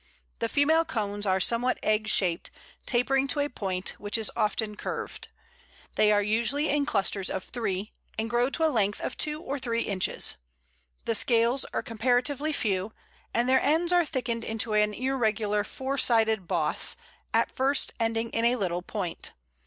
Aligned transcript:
The 0.39 0.49
female 0.49 0.83
cones 0.83 1.27
are 1.27 1.39
somewhat 1.39 1.77
egg 1.83 2.07
shaped, 2.07 2.49
tapering 2.87 3.27
to 3.27 3.39
a 3.39 3.51
point, 3.51 3.89
which 3.99 4.17
is 4.17 4.31
often 4.35 4.75
curved. 4.75 5.27
They 5.93 6.11
are 6.11 6.23
usually 6.23 6.69
in 6.69 6.87
clusters 6.87 7.29
of 7.29 7.43
three, 7.43 7.93
and 8.17 8.27
grow 8.27 8.49
to 8.49 8.65
a 8.65 8.73
length 8.73 8.99
of 9.01 9.15
two 9.15 9.39
or 9.43 9.59
three 9.59 9.81
inches. 9.83 10.37
The 11.05 11.13
scales 11.13 11.65
are 11.71 11.83
comparatively 11.83 12.51
few, 12.51 12.93
and 13.31 13.47
their 13.47 13.61
ends 13.61 13.93
are 13.93 14.03
thickened 14.03 14.43
into 14.43 14.73
an 14.73 14.95
irregular 14.95 15.63
four 15.63 15.99
sided 15.99 16.47
boss, 16.47 16.95
at 17.31 17.55
first 17.55 17.93
ending 17.99 18.31
in 18.31 18.43
a 18.43 18.55
little 18.55 18.81
point. 18.81 19.33